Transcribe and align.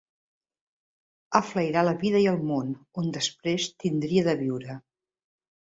A 1.39 1.41
flairar 1.49 1.83
la 1.89 1.93
vida 2.05 2.23
i 2.25 2.25
el 2.33 2.41
món, 2.53 2.73
on 3.03 3.13
després 3.21 3.71
tindria 3.87 4.27
de 4.31 4.37
viure. 4.43 4.83